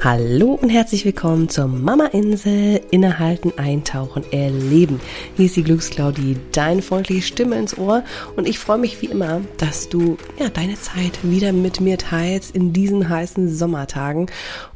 Hallo 0.00 0.52
und 0.52 0.68
herzlich 0.68 1.04
willkommen 1.04 1.48
zur 1.48 1.66
Mama 1.66 2.06
Insel 2.06 2.80
Innehalten, 2.92 3.52
Eintauchen, 3.58 4.22
Erleben. 4.30 5.00
Hier 5.36 5.46
ist 5.46 5.56
die 5.56 5.64
Glücksclaudie, 5.64 6.36
deine 6.52 6.82
freundliche 6.82 7.22
Stimme 7.22 7.56
ins 7.56 7.76
Ohr 7.76 8.04
und 8.36 8.46
ich 8.46 8.60
freue 8.60 8.78
mich 8.78 9.02
wie 9.02 9.06
immer, 9.06 9.40
dass 9.56 9.88
du 9.88 10.16
ja 10.38 10.50
deine 10.50 10.76
Zeit 10.80 11.18
wieder 11.24 11.52
mit 11.52 11.80
mir 11.80 11.98
teilst 11.98 12.54
in 12.54 12.72
diesen 12.72 13.08
heißen 13.08 13.52
Sommertagen. 13.52 14.26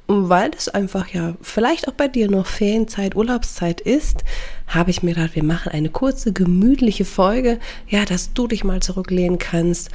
Und 0.09 0.29
weil 0.29 0.51
es 0.59 0.69
einfach 0.69 1.07
ja 1.11 1.35
vielleicht 1.41 1.87
auch 1.87 1.93
bei 1.93 2.09
dir 2.09 2.29
noch 2.29 2.47
Ferienzeit, 2.47 3.15
Urlaubszeit 3.15 3.81
ist, 3.81 4.25
habe 4.67 4.91
ich 4.91 5.05
mir 5.05 5.15
gedacht, 5.15 5.37
wir 5.37 5.45
machen 5.45 5.71
eine 5.71 5.91
kurze, 5.91 6.33
gemütliche 6.33 7.05
Folge, 7.05 7.61
ja, 7.87 8.05
dass 8.05 8.33
du 8.33 8.49
dich 8.49 8.65
mal 8.65 8.83
zurücklehnen 8.83 9.39
kannst 9.39 9.91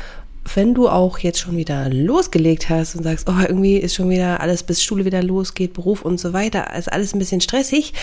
wenn 0.55 0.73
du 0.73 0.89
auch 0.89 1.20
jetzt 1.20 1.39
schon 1.39 1.57
wieder 1.57 1.89
losgelegt 1.89 2.70
hast 2.70 2.96
und 2.96 3.04
sagst, 3.04 3.29
oh, 3.29 3.39
irgendwie 3.39 3.77
ist 3.77 3.96
schon 3.96 4.09
wieder 4.09 4.39
alles, 4.39 4.64
bis 4.64 4.84
Schule 4.84 5.05
wieder 5.05 5.23
losgeht, 5.23 5.74
Beruf 5.74 6.04
und 6.04 6.19
so 6.19 6.33
weiter, 6.33 6.75
ist 6.75 6.92
alles 6.92 7.14
ein 7.14 7.19
bisschen 7.19 7.42
stressig, 7.42 7.93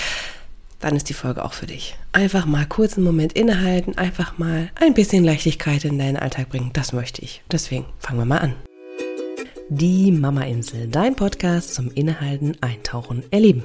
dann 0.80 0.97
ist 0.97 1.09
die 1.09 1.15
Folge 1.15 1.45
auch 1.45 1.52
für 1.52 1.66
dich. 1.66 1.97
Einfach 2.12 2.47
mal 2.47 2.66
kurz 2.66 2.97
einen 2.97 3.07
Moment 3.07 3.33
innehalten, 3.33 3.97
einfach 3.97 4.38
mal 4.38 4.71
ein 4.80 4.95
bisschen 4.95 5.25
Leichtigkeit 5.25 5.85
in 5.85 5.99
deinen 5.99 6.16
Alltag 6.16 6.51
bringen. 6.51 6.71
Das 6.73 6.93
möchte 6.93 7.23
ich. 7.23 7.43
Deswegen 7.51 7.87
fangen 7.99 8.19
wir 8.19 8.27
mal 8.27 8.38
an. 8.38 8.55
Die 9.71 10.13
Mama 10.13 10.43
Insel, 10.43 10.88
dein 10.88 11.16
Podcast 11.16 11.74
zum 11.74 11.91
Innehalten, 11.91 12.57
Eintauchen, 12.61 13.24
Erleben. 13.30 13.65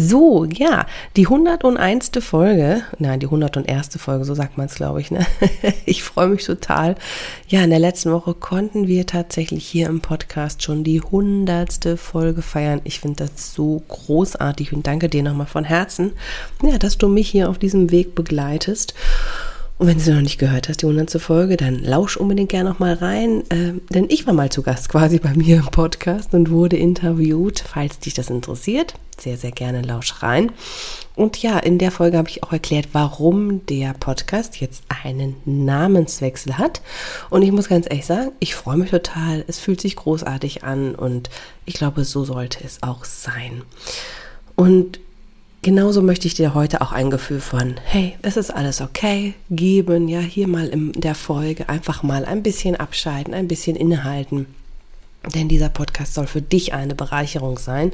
So, 0.00 0.44
ja, 0.44 0.86
die 1.16 1.24
101. 1.24 2.12
Folge, 2.20 2.84
nein, 3.00 3.18
die 3.18 3.26
101. 3.26 3.96
Folge, 3.96 4.24
so 4.24 4.32
sagt 4.32 4.56
man 4.56 4.66
es, 4.66 4.76
glaube 4.76 5.00
ich. 5.00 5.10
Ne? 5.10 5.26
Ich 5.86 6.04
freue 6.04 6.28
mich 6.28 6.44
total. 6.44 6.94
Ja, 7.48 7.64
in 7.64 7.70
der 7.70 7.80
letzten 7.80 8.12
Woche 8.12 8.34
konnten 8.34 8.86
wir 8.86 9.06
tatsächlich 9.06 9.66
hier 9.66 9.88
im 9.88 10.00
Podcast 10.00 10.62
schon 10.62 10.84
die 10.84 11.02
100. 11.02 11.98
Folge 11.98 12.42
feiern. 12.42 12.80
Ich 12.84 13.00
finde 13.00 13.26
das 13.26 13.54
so 13.54 13.82
großartig 13.88 14.72
und 14.72 14.86
danke 14.86 15.08
dir 15.08 15.24
nochmal 15.24 15.46
von 15.46 15.64
Herzen, 15.64 16.12
ja, 16.62 16.78
dass 16.78 16.98
du 16.98 17.08
mich 17.08 17.28
hier 17.28 17.48
auf 17.48 17.58
diesem 17.58 17.90
Weg 17.90 18.14
begleitest. 18.14 18.94
Und 19.78 19.86
wenn 19.86 19.98
du 20.02 20.12
noch 20.12 20.22
nicht 20.22 20.38
gehört 20.38 20.68
hast, 20.68 20.82
die 20.82 20.86
100. 20.86 21.22
Folge, 21.22 21.56
dann 21.56 21.78
lausch 21.78 22.16
unbedingt 22.16 22.48
gerne 22.48 22.68
noch 22.68 22.80
mal 22.80 22.94
rein, 22.94 23.44
äh, 23.50 23.74
denn 23.90 24.06
ich 24.08 24.26
war 24.26 24.34
mal 24.34 24.50
zu 24.50 24.62
Gast 24.62 24.88
quasi 24.88 25.20
bei 25.20 25.32
mir 25.34 25.58
im 25.58 25.66
Podcast 25.66 26.34
und 26.34 26.50
wurde 26.50 26.76
interviewt, 26.76 27.60
falls 27.60 28.00
dich 28.00 28.12
das 28.12 28.28
interessiert. 28.28 28.94
Sehr, 29.20 29.36
sehr 29.36 29.52
gerne 29.52 29.82
lausch 29.82 30.20
rein. 30.20 30.50
Und 31.14 31.40
ja, 31.42 31.58
in 31.58 31.78
der 31.78 31.92
Folge 31.92 32.18
habe 32.18 32.28
ich 32.28 32.42
auch 32.42 32.52
erklärt, 32.52 32.88
warum 32.92 33.64
der 33.66 33.94
Podcast 33.94 34.60
jetzt 34.60 34.82
einen 35.04 35.36
Namenswechsel 35.44 36.58
hat. 36.58 36.82
Und 37.30 37.42
ich 37.42 37.52
muss 37.52 37.68
ganz 37.68 37.86
ehrlich 37.88 38.06
sagen, 38.06 38.32
ich 38.40 38.56
freue 38.56 38.78
mich 38.78 38.90
total. 38.90 39.44
Es 39.46 39.60
fühlt 39.60 39.80
sich 39.80 39.94
großartig 39.94 40.64
an 40.64 40.96
und 40.96 41.30
ich 41.66 41.74
glaube, 41.74 42.04
so 42.04 42.24
sollte 42.24 42.64
es 42.64 42.82
auch 42.82 43.04
sein. 43.04 43.62
Und 44.56 44.98
genauso 45.62 46.02
möchte 46.02 46.26
ich 46.26 46.34
dir 46.34 46.54
heute 46.54 46.80
auch 46.80 46.92
ein 46.92 47.10
Gefühl 47.10 47.40
von, 47.40 47.76
hey, 47.84 48.16
es 48.22 48.36
ist 48.36 48.50
alles 48.50 48.80
okay, 48.80 49.34
geben, 49.50 50.08
ja, 50.08 50.20
hier 50.20 50.48
mal 50.48 50.68
in 50.68 50.92
der 50.92 51.14
Folge 51.14 51.68
einfach 51.68 52.02
mal 52.02 52.24
ein 52.24 52.42
bisschen 52.42 52.76
abschalten, 52.76 53.34
ein 53.34 53.48
bisschen 53.48 53.76
innehalten. 53.76 54.46
Denn 55.34 55.48
dieser 55.48 55.68
Podcast 55.68 56.14
soll 56.14 56.26
für 56.26 56.42
dich 56.42 56.72
eine 56.72 56.94
Bereicherung 56.94 57.58
sein 57.58 57.92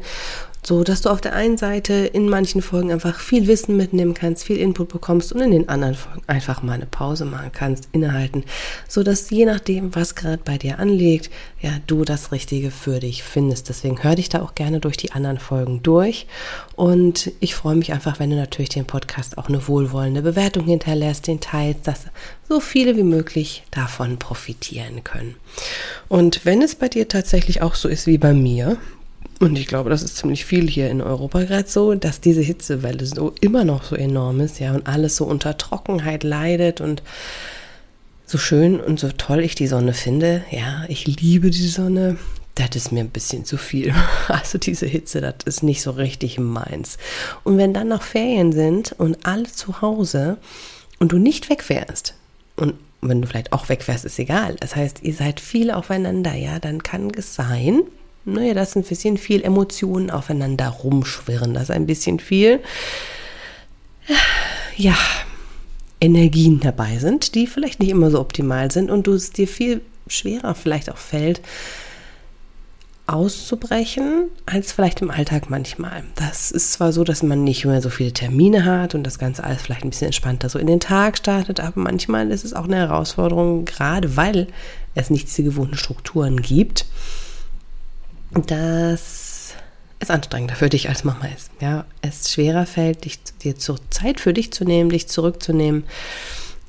so 0.67 0.83
dass 0.83 1.03
du 1.03 1.11
auf 1.11 1.21
der 1.21 1.35
einen 1.35 1.59
Seite 1.59 1.93
in 1.93 2.29
manchen 2.29 2.63
Folgen 2.63 2.91
einfach 2.91 3.21
viel 3.21 3.47
Wissen 3.47 3.77
mitnehmen 3.77 4.15
kannst, 4.15 4.45
viel 4.45 4.57
Input 4.57 4.89
bekommst 4.89 5.33
und 5.33 5.41
in 5.41 5.51
den 5.51 5.69
anderen 5.69 5.95
Folgen 5.95 6.23
einfach 6.27 6.63
mal 6.63 6.73
eine 6.73 6.87
Pause 6.87 7.27
machen 7.27 7.51
kannst, 7.53 7.89
innehalten, 7.93 8.45
so 8.89 9.03
dass 9.03 9.29
je 9.31 9.45
nachdem, 9.45 9.95
was 9.95 10.15
gerade 10.15 10.41
bei 10.43 10.57
dir 10.57 10.79
anliegt, 10.79 11.31
ja, 11.61 11.71
du 11.87 12.05
das 12.05 12.33
Richtige 12.33 12.71
für 12.71 13.01
dich 13.01 13.23
findest. 13.23 13.69
Deswegen 13.69 14.03
hör 14.03 14.15
dich 14.15 14.29
da 14.29 14.43
auch 14.43 14.55
gerne 14.55 14.81
durch 14.81 14.97
die 14.97 15.13
anderen 15.13 15.39
Folgen 15.39 15.83
durch 15.83 16.27
und 16.77 17.31
ich 17.41 17.55
freue 17.55 17.77
mich 17.77 17.93
einfach, 17.93 18.19
wenn 18.19 18.31
du 18.31 18.37
natürlich 18.37 18.71
den 18.71 18.87
Podcast 18.87 19.39
auch 19.39 19.49
eine 19.49 19.69
wohlwollende 19.69 20.23
Bewertung 20.23 20.65
hinterlässt, 20.65 21.27
den 21.27 21.41
teilst, 21.41 21.87
dass 21.87 22.07
so 22.49 22.61
viele 22.61 22.97
wie 22.97 23.03
möglich 23.03 23.65
davon 23.71 24.19
profitieren 24.19 25.05
können. 25.05 25.35
Und 26.09 26.45
wenn 26.45 26.63
es 26.63 26.75
bei 26.75 26.89
dir 26.89 27.09
tatsächlich 27.09 27.63
auch 27.63 27.75
so 27.75 27.89
ist 27.89 28.07
wie 28.07 28.19
bei 28.19 28.33
mir, 28.33 28.79
und 29.45 29.59
ich 29.59 29.67
glaube, 29.67 29.91
das 29.91 30.03
ist 30.03 30.17
ziemlich 30.17 30.45
viel 30.45 30.69
hier 30.69 30.91
in 30.91 31.03
Europa 31.03 31.45
gerade 31.45 31.69
so, 31.69 31.95
dass 31.95 32.21
diese 32.21 32.41
Hitzewelle 32.41 33.05
so 33.05 33.35
immer 33.41 33.65
noch 33.65 33.85
so 33.85 33.95
enorm 33.95 34.41
ist, 34.41 34.59
ja, 34.59 34.73
und 34.73 34.87
alles 34.87 35.17
so 35.17 35.27
unter 35.27 35.59
Trockenheit 35.59 36.25
leidet 36.25 36.81
und 36.81 37.03
so 38.27 38.39
schön 38.39 38.81
und 38.81 38.99
so 38.99 39.11
toll 39.11 39.41
ich 39.41 39.55
die 39.55 39.67
Sonne 39.67 39.93
finde, 39.93 40.43
ja, 40.51 40.85
ich 40.89 41.07
liebe 41.07 41.51
die 41.51 41.69
Sonne, 41.69 42.17
das 42.55 42.71
ist 42.75 42.93
mir 42.93 43.01
ein 43.01 43.11
bisschen 43.11 43.45
zu 43.45 43.57
viel. 43.59 43.95
Also 44.29 44.57
diese 44.57 44.87
Hitze, 44.87 45.21
das 45.21 45.35
ist 45.45 45.63
nicht 45.63 45.83
so 45.83 45.91
richtig 45.91 46.39
meins. 46.39 46.97
Und 47.43 47.59
wenn 47.59 47.75
dann 47.75 47.89
noch 47.89 48.03
Ferien 48.03 48.53
sind 48.53 48.93
und 48.93 49.27
alle 49.27 49.45
zu 49.45 49.83
Hause 49.83 50.39
und 50.99 51.13
du 51.13 51.19
nicht 51.19 51.51
wegfährst 51.51 52.15
und 52.57 52.75
wenn 53.03 53.21
du 53.21 53.29
vielleicht 53.29 53.53
auch 53.53 53.69
wegfährst, 53.69 54.07
ist 54.07 54.19
egal. 54.19 54.57
Das 54.61 54.75
heißt, 54.75 55.03
ihr 55.03 55.13
seid 55.13 55.39
viel 55.41 55.71
aufeinander, 55.71 56.33
ja, 56.35 56.59
dann 56.59 56.83
kann 56.83 57.11
es 57.15 57.35
sein, 57.35 57.83
naja, 58.25 58.55
dass 58.55 58.77
ein 58.77 58.83
bisschen 58.83 59.19
viel 59.19 59.43
Emotionen 59.43 60.11
aufeinander 60.11 60.69
rumschwirren, 60.69 61.55
dass 61.55 61.71
ein 61.71 61.87
bisschen 61.87 62.19
viel, 62.19 62.61
ja, 64.77 64.97
Energien 66.01 66.61
dabei 66.61 66.99
sind, 66.99 67.35
die 67.35 67.47
vielleicht 67.47 67.81
nicht 67.81 67.91
immer 67.91 68.11
so 68.11 68.21
optimal 68.21 68.71
sind 68.71 68.91
und 68.91 69.07
du 69.07 69.15
es 69.15 69.31
dir 69.31 69.49
viel 69.49 69.81
schwerer 70.07 70.55
vielleicht 70.55 70.91
auch 70.91 70.99
fällt, 70.99 71.41
auszubrechen, 73.07 74.31
als 74.47 74.73
vielleicht 74.73 75.03
im 75.03 75.11
Alltag 75.11 75.51
manchmal. 75.51 76.05
Das 76.15 76.51
ist 76.51 76.73
zwar 76.73 76.93
so, 76.93 77.05
dass 77.05 77.23
man 77.23 77.45
nicht 77.45 77.65
mehr 77.65 77.83
so 77.83 77.91
viele 77.91 78.13
Termine 78.13 78.65
hat 78.65 78.95
und 78.95 79.05
das 79.05 79.19
Ganze 79.19 79.45
alles 79.45 79.63
vielleicht 79.63 79.85
ein 79.85 79.91
bisschen 79.91 80.07
entspannter 80.07 80.49
so 80.49 80.59
in 80.59 80.67
den 80.67 80.81
Tag 80.81 81.19
startet, 81.19 81.61
aber 81.61 81.81
manchmal 81.81 82.31
ist 82.31 82.45
es 82.45 82.55
auch 82.55 82.65
eine 82.65 82.77
Herausforderung, 82.77 83.67
gerade 83.67 84.17
weil 84.17 84.47
es 84.95 85.11
nicht 85.11 85.27
diese 85.27 85.43
gewohnten 85.43 85.77
Strukturen 85.77 86.41
gibt 86.41 86.87
dass 88.47 89.55
es 90.01 90.11
anstrengender 90.11 90.55
für 90.55 90.69
dich 90.69 90.89
als 90.89 91.05
Mama 91.05 91.27
ist. 91.35 91.51
Ja, 91.61 91.85
es 92.03 92.33
schwerer 92.33 92.67
fällt, 92.67 93.05
dich, 93.05 93.19
dir 93.43 93.57
zur 93.57 93.79
Zeit 93.91 94.21
für 94.21 94.33
dich 94.33 94.53
zu 94.53 94.65
nehmen, 94.65 94.91
dich 94.91 95.09
zurückzunehmen 95.09 95.85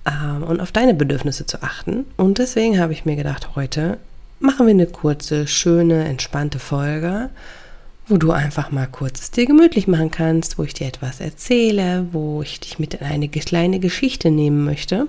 ähm, 0.06 0.44
und 0.44 0.62
auf 0.62 0.72
deine 0.72 0.94
Bedürfnisse 0.94 1.46
zu 1.46 1.62
achten. 1.64 2.06
Und 2.18 2.38
deswegen 2.38 2.80
habe 2.80 2.94
ich 2.94 3.06
mir 3.06 3.16
gedacht, 3.16 3.56
heute 3.56 3.98
machen 4.40 4.68
wir 4.68 4.74
eine 4.74 4.88
kurze, 4.88 5.48
schöne, 5.48 6.06
entspannte 6.06 6.60
Folge, 6.60 7.30
wo 8.08 8.18
du 8.18 8.32
einfach 8.32 8.72
mal 8.72 8.88
kurz 8.88 9.22
es 9.22 9.32
dir 9.32 9.46
gemütlich 9.46 9.88
machen 9.88 10.12
kannst, 10.12 10.58
wo 10.58 10.64
ich 10.64 10.74
dir 10.74 10.88
etwas 10.88 11.20
erzähle, 11.20 12.08
wo 12.12 12.42
ich 12.42 12.60
dich 12.60 12.78
mit 12.78 12.94
in 12.94 13.06
eine 13.06 13.28
kleine 13.30 13.80
Geschichte 13.80 14.30
nehmen 14.30 14.64
möchte 14.64 15.08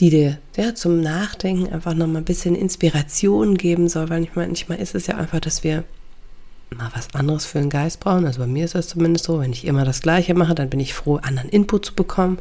die 0.00 0.10
dir 0.10 0.38
ja, 0.56 0.74
zum 0.74 1.00
Nachdenken 1.00 1.72
einfach 1.72 1.94
nochmal 1.94 2.22
ein 2.22 2.24
bisschen 2.24 2.56
Inspiration 2.56 3.56
geben 3.56 3.88
soll, 3.88 4.10
weil 4.10 4.24
ich 4.24 4.34
manchmal 4.34 4.78
ist 4.80 4.94
es 4.94 5.06
ja 5.06 5.16
einfach, 5.16 5.40
dass 5.40 5.62
wir 5.62 5.84
mal 6.76 6.90
was 6.94 7.14
anderes 7.14 7.46
für 7.46 7.58
den 7.58 7.70
Geist 7.70 8.00
brauchen. 8.00 8.26
Also 8.26 8.40
bei 8.40 8.46
mir 8.46 8.64
ist 8.64 8.74
das 8.74 8.88
zumindest 8.88 9.26
so, 9.26 9.40
wenn 9.40 9.52
ich 9.52 9.64
immer 9.64 9.84
das 9.84 10.02
Gleiche 10.02 10.34
mache, 10.34 10.54
dann 10.54 10.70
bin 10.70 10.80
ich 10.80 10.94
froh, 10.94 11.16
anderen 11.16 11.48
Input 11.48 11.86
zu 11.86 11.94
bekommen. 11.94 12.38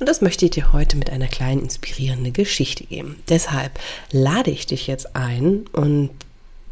Und 0.00 0.08
das 0.08 0.20
möchte 0.20 0.44
ich 0.44 0.52
dir 0.52 0.72
heute 0.72 0.96
mit 0.96 1.10
einer 1.10 1.28
kleinen 1.28 1.62
inspirierenden 1.62 2.32
Geschichte 2.32 2.84
geben. 2.84 3.16
Deshalb 3.28 3.78
lade 4.10 4.50
ich 4.50 4.66
dich 4.66 4.86
jetzt 4.86 5.14
ein 5.14 5.66
und 5.72 6.10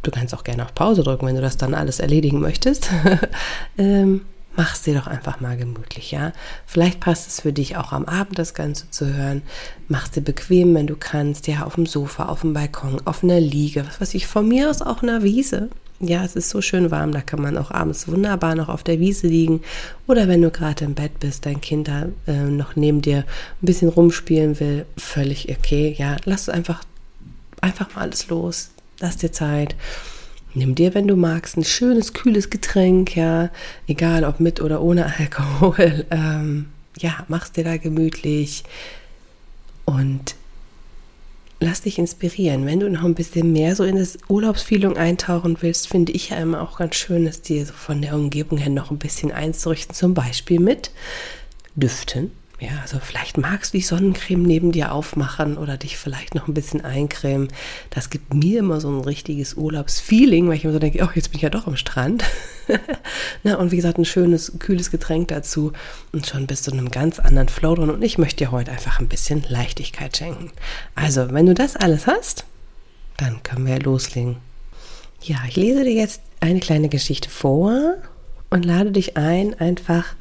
du 0.03 0.11
kannst 0.11 0.35
auch 0.35 0.45
gerne 0.45 0.65
auf 0.65 0.75
Pause 0.75 1.03
drücken, 1.03 1.27
wenn 1.27 1.37
du 1.37 1.41
das 1.41 1.57
dann 1.57 1.75
alles 1.75 2.01
erledigen 2.01 2.41
möchtest. 2.41 2.91
ähm, 3.79 4.23
mach 4.57 4.75
es 4.75 4.83
dir 4.83 4.95
doch 4.95 5.07
einfach 5.07 5.41
mal 5.41 5.57
gemütlich, 5.57 6.11
ja. 6.11 6.33
Vielleicht 6.67 7.01
passt 7.01 7.29
es 7.29 7.41
für 7.41 7.53
dich 7.53 7.77
auch 7.77 7.93
am 7.93 8.05
Abend 8.05 8.39
das 8.39 8.55
Ganze 8.55 8.91
zu 8.91 9.13
hören. 9.13 9.43
Mach 9.89 10.05
es 10.05 10.13
dir 10.13 10.21
bequem, 10.21 10.75
wenn 10.75 10.87
du 10.87 10.97
kannst, 10.97 11.47
ja, 11.47 11.65
auf 11.65 11.75
dem 11.75 11.87
Sofa, 11.87 12.27
auf 12.27 12.43
dem 12.43 12.55
Balkon, 12.55 13.01
auf 13.05 13.25
einer 13.25 13.41
Liege, 13.41 13.85
was 13.87 14.01
weiß 14.01 14.15
ich, 14.15 14.27
von 14.27 14.47
mir 14.49 14.71
aus 14.71 14.83
auch 14.83 15.03
einer 15.03 15.23
Wiese. 15.23 15.71
Ja, 16.01 16.25
es 16.25 16.37
ist 16.37 16.51
so 16.51 16.61
schön 16.61 16.91
warm, 16.91 17.13
da 17.13 17.21
kann 17.21 17.41
man 17.41 17.57
auch 17.57 17.71
abends 17.71 18.09
wunderbar 18.09 18.55
noch 18.57 18.69
auf 18.69 18.83
der 18.83 18.99
Wiese 19.01 19.27
liegen. 19.27 19.63
Oder 20.07 20.29
wenn 20.29 20.43
du 20.43 20.51
gerade 20.51 20.85
im 20.85 20.95
Bett 20.95 21.21
bist, 21.21 21.47
dein 21.47 21.61
Kind 21.61 21.89
da 21.89 22.07
äh, 22.27 22.33
noch 22.33 22.77
neben 22.77 23.01
dir 23.01 23.19
ein 23.19 23.67
bisschen 23.67 23.89
rumspielen 23.89 24.59
will, 24.61 24.87
völlig 24.97 25.49
okay. 25.51 25.95
Ja, 25.97 26.17
lass 26.25 26.49
einfach, 26.49 26.83
einfach 27.61 27.95
mal 27.95 28.03
alles 28.03 28.29
los. 28.29 28.71
Lass 29.01 29.17
dir 29.17 29.33
Zeit 29.33 29.77
Nimm 30.55 30.77
dir, 30.77 30.95
wenn 30.95 31.09
du 31.09 31.17
magst, 31.17 31.57
ein 31.57 31.65
schönes, 31.65 32.13
kühles 32.13 32.49
Getränk, 32.49 33.17
ja, 33.17 33.51
egal 33.89 34.25
ob 34.25 34.39
mit 34.39 34.61
oder 34.61 34.81
ohne 34.83 35.13
Alkohol. 35.19 36.07
Ähm, 36.11 36.67
ja, 36.99 37.25
mach's 37.29 37.51
dir 37.51 37.65
da 37.65 37.77
gemütlich 37.77 38.63
und 39.85 40.37
lass 41.59 41.83
dich 41.83 41.99
inspirieren. 41.99 42.67
Wenn 42.67 42.79
du 42.79 42.89
noch 42.89 43.03
ein 43.03 43.15
bisschen 43.15 43.53
mehr 43.53 43.75
so 43.75 43.83
in 43.83 43.97
das 43.97 44.19
Urlaubsfeeling 44.29 44.97
eintauchen 44.97 45.57
willst, 45.61 45.89
finde 45.89 46.13
ich 46.13 46.31
ja 46.31 46.37
immer 46.37 46.63
auch 46.63 46.79
ganz 46.79 46.95
schön, 46.95 47.27
es 47.27 47.43
dir 47.43 47.67
so 47.67 47.73
von 47.73 48.01
der 48.01 48.15
Umgebung 48.15 48.59
her 48.59 48.71
noch 48.71 48.93
ein 48.93 48.99
bisschen 48.99 49.33
einzurichten, 49.33 49.95
zum 49.95 50.15
Beispiel 50.15 50.61
mit 50.61 50.93
Düften 51.75 52.31
ja, 52.61 52.71
also 52.83 52.99
vielleicht 53.01 53.37
magst 53.37 53.75
du 53.75 53.79
die 53.79 53.85
Sonnencreme 53.85 54.43
neben 54.43 54.71
dir 54.71 54.93
aufmachen 54.93 55.59
oder 55.59 55.77
dich 55.77 55.97
vielleicht 55.97 56.35
noch 56.37 56.47
ein 56.47 56.55
bisschen 56.55 56.83
eincremen. 56.83 57.49
Das 57.91 58.11
gibt 58.11 58.33
mir 58.33 58.61
immer 58.61 58.81
so 58.81 58.89
ein 58.89 59.01
richtiges 59.01 59.55
Urlaubsfeeling, 59.55 60.49
weil 60.49 60.57
ich 60.57 60.65
immer 60.65 60.73
so 60.73 60.79
denke, 60.79 61.03
oh, 61.03 61.11
jetzt 61.15 61.31
bin 61.31 61.39
ich 61.39 61.43
ja 61.43 61.51
doch 61.51 61.67
am 61.67 61.77
Strand. 61.77 62.25
Na, 63.43 63.57
und 63.57 63.73
wie 63.73 63.77
gesagt, 63.77 63.99
ein 63.99 64.05
schönes, 64.05 64.53
kühles 64.61 64.93
Getränk 64.93 65.29
dazu 65.29 65.73
und 66.13 66.27
schon 66.27 66.47
bist 66.47 66.67
du 66.67 66.71
in 66.71 66.79
einem 66.79 66.91
ganz 66.91 67.19
anderen 67.19 67.49
Flow 67.49 67.75
drin. 67.75 67.91
Und 67.91 68.03
ich 68.03 68.19
möchte 68.19 68.45
dir 68.45 68.53
heute 68.53 68.71
einfach 68.71 69.01
ein 69.01 69.09
bisschen 69.09 69.45
Leichtigkeit 69.49 70.17
schenken. 70.17 70.53
Also, 70.95 71.33
wenn 71.33 71.47
du 71.47 71.55
das 71.55 71.75
alles 71.75 72.07
hast, 72.07 72.45
dann 73.17 73.43
können 73.43 73.67
wir 73.67 73.81
loslegen. 73.81 74.37
Ja, 75.23 75.39
ich 75.49 75.57
lese 75.57 75.83
dir 75.83 75.93
jetzt 75.93 76.23
eine 76.41 76.61
kleine 76.61 76.89
Geschichte 76.89 77.31
vor 77.31 77.97
und 78.51 78.65
lade 78.65 78.93
dich 78.93 79.17
ein, 79.17 79.59
einfach 79.59 80.15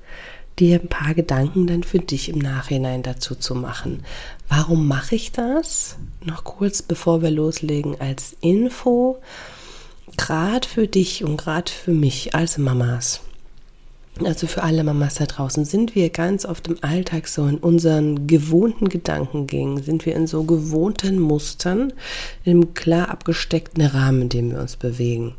dir 0.59 0.79
ein 0.79 0.88
paar 0.88 1.13
Gedanken 1.13 1.67
dann 1.67 1.83
für 1.83 2.00
dich 2.00 2.29
im 2.29 2.39
Nachhinein 2.39 3.03
dazu 3.03 3.35
zu 3.35 3.55
machen. 3.55 4.03
Warum 4.50 4.88
mache 4.88 5.15
ich 5.15 5.31
das? 5.31 5.97
Noch 6.23 6.44
kurz 6.44 6.81
bevor 6.81 7.21
wir 7.21 7.31
loslegen 7.31 8.00
als 8.00 8.35
Info, 8.41 9.17
gerade 10.17 10.67
für 10.67 10.88
dich 10.88 11.23
und 11.23 11.38
gerade 11.38 11.71
für 11.71 11.91
mich 11.91 12.35
als 12.35 12.57
Mamas. 12.57 13.21
Also 14.23 14.45
für 14.45 14.61
alle 14.61 14.83
Mamas 14.83 15.15
da 15.15 15.25
draußen 15.25 15.65
sind 15.65 15.95
wir 15.95 16.09
ganz 16.09 16.45
oft 16.45 16.67
im 16.67 16.77
Alltag 16.81 17.27
so 17.27 17.47
in 17.47 17.57
unseren 17.57 18.27
gewohnten 18.27 18.88
Gedankengängen, 18.88 19.81
sind 19.81 20.05
wir 20.05 20.15
in 20.15 20.27
so 20.27 20.44
gewohnten 20.44 21.19
Mustern, 21.19 21.94
im 22.44 22.75
klar 22.75 23.09
abgesteckten 23.09 23.83
Rahmen, 23.83 24.23
in 24.23 24.29
dem 24.29 24.51
wir 24.51 24.59
uns 24.59 24.75
bewegen. 24.75 25.33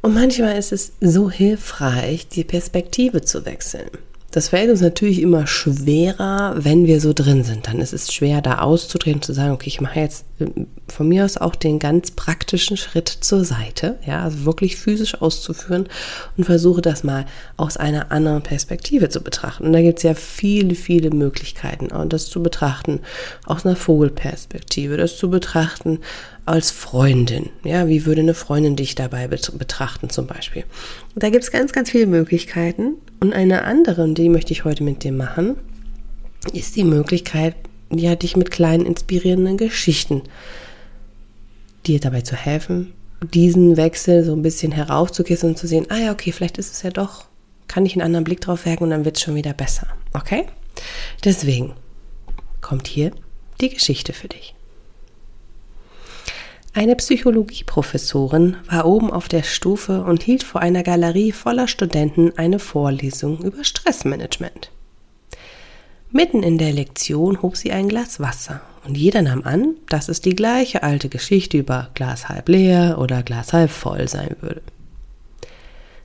Und 0.00 0.14
manchmal 0.14 0.56
ist 0.56 0.72
es 0.72 0.92
so 1.00 1.30
hilfreich, 1.30 2.28
die 2.28 2.44
Perspektive 2.44 3.22
zu 3.22 3.44
wechseln. 3.44 3.90
Das 4.30 4.50
fällt 4.50 4.68
uns 4.70 4.82
natürlich 4.82 5.22
immer 5.22 5.46
schwerer, 5.46 6.54
wenn 6.58 6.86
wir 6.86 7.00
so 7.00 7.14
drin 7.14 7.44
sind. 7.44 7.66
Dann 7.66 7.80
ist 7.80 7.94
es 7.94 8.12
schwer, 8.12 8.42
da 8.42 8.58
auszudrehen, 8.58 9.22
zu 9.22 9.32
sagen, 9.32 9.52
okay, 9.52 9.68
ich 9.68 9.80
mache 9.80 10.00
jetzt 10.00 10.26
äh, 10.38 10.46
von 10.86 11.08
mir 11.08 11.24
aus 11.24 11.38
auch 11.38 11.54
den 11.54 11.78
ganz 11.78 12.10
praktischen 12.10 12.76
Schritt 12.76 13.08
zur 13.08 13.46
Seite, 13.46 13.98
ja, 14.06 14.22
also 14.22 14.44
wirklich 14.44 14.76
physisch 14.76 15.22
auszuführen 15.22 15.88
und 16.36 16.44
versuche 16.44 16.82
das 16.82 17.04
mal 17.04 17.24
aus 17.56 17.78
einer 17.78 18.12
anderen 18.12 18.42
Perspektive 18.42 19.08
zu 19.08 19.22
betrachten. 19.22 19.64
Und 19.64 19.72
da 19.72 19.80
gibt 19.80 19.98
es 19.98 20.02
ja 20.02 20.12
viele, 20.12 20.74
viele 20.74 21.08
Möglichkeiten, 21.10 21.88
das 22.10 22.28
zu 22.28 22.42
betrachten 22.42 23.00
aus 23.46 23.64
einer 23.64 23.76
Vogelperspektive, 23.76 24.98
das 24.98 25.16
zu 25.16 25.30
betrachten 25.30 26.00
als 26.48 26.70
Freundin. 26.70 27.50
Ja, 27.62 27.88
wie 27.88 28.06
würde 28.06 28.22
eine 28.22 28.34
Freundin 28.34 28.76
dich 28.76 28.94
dabei 28.94 29.28
betrachten 29.28 30.10
zum 30.10 30.26
Beispiel? 30.26 30.64
Da 31.14 31.30
gibt 31.30 31.44
es 31.44 31.50
ganz, 31.50 31.72
ganz 31.72 31.90
viele 31.90 32.06
Möglichkeiten. 32.06 32.94
Und 33.20 33.32
eine 33.32 33.64
andere, 33.64 34.12
die 34.14 34.28
möchte 34.28 34.52
ich 34.52 34.64
heute 34.64 34.82
mit 34.82 35.04
dir 35.04 35.12
machen, 35.12 35.56
ist 36.52 36.76
die 36.76 36.84
Möglichkeit, 36.84 37.54
ja, 37.90 38.14
dich 38.14 38.36
mit 38.36 38.50
kleinen 38.50 38.86
inspirierenden 38.86 39.56
Geschichten 39.56 40.22
dir 41.86 42.00
dabei 42.00 42.20
zu 42.20 42.36
helfen, 42.36 42.92
diesen 43.32 43.76
Wechsel 43.76 44.24
so 44.24 44.32
ein 44.32 44.42
bisschen 44.42 44.72
heraufzukissen 44.72 45.50
und 45.50 45.58
zu 45.58 45.66
sehen, 45.66 45.86
ah 45.88 45.96
ja, 45.96 46.12
okay, 46.12 46.32
vielleicht 46.32 46.58
ist 46.58 46.72
es 46.72 46.82
ja 46.82 46.90
doch, 46.90 47.24
kann 47.66 47.86
ich 47.86 47.94
einen 47.94 48.02
anderen 48.02 48.24
Blick 48.24 48.40
drauf 48.40 48.66
werfen 48.66 48.84
und 48.84 48.90
dann 48.90 49.04
wird 49.04 49.16
es 49.16 49.22
schon 49.22 49.34
wieder 49.34 49.52
besser. 49.52 49.86
Okay? 50.12 50.46
Deswegen 51.24 51.74
kommt 52.60 52.86
hier 52.86 53.12
die 53.60 53.70
Geschichte 53.70 54.12
für 54.12 54.28
dich. 54.28 54.54
Eine 56.78 56.94
Psychologieprofessorin 56.94 58.56
war 58.70 58.86
oben 58.86 59.10
auf 59.10 59.26
der 59.26 59.42
Stufe 59.42 60.04
und 60.04 60.22
hielt 60.22 60.44
vor 60.44 60.60
einer 60.60 60.84
Galerie 60.84 61.32
voller 61.32 61.66
Studenten 61.66 62.30
eine 62.38 62.60
Vorlesung 62.60 63.42
über 63.42 63.64
Stressmanagement. 63.64 64.70
Mitten 66.12 66.44
in 66.44 66.56
der 66.56 66.72
Lektion 66.72 67.42
hob 67.42 67.56
sie 67.56 67.72
ein 67.72 67.88
Glas 67.88 68.20
Wasser 68.20 68.60
und 68.86 68.96
jeder 68.96 69.22
nahm 69.22 69.42
an, 69.42 69.74
dass 69.88 70.08
es 70.08 70.20
die 70.20 70.36
gleiche 70.36 70.84
alte 70.84 71.08
Geschichte 71.08 71.58
über 71.58 71.90
Glas 71.94 72.28
halb 72.28 72.48
leer 72.48 72.98
oder 73.00 73.24
Glas 73.24 73.52
halb 73.52 73.72
voll 73.72 74.06
sein 74.06 74.36
würde. 74.40 74.62